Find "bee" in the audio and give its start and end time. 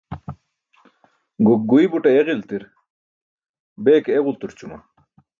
3.83-3.99